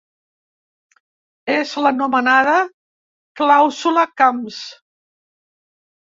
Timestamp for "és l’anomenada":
1.55-2.55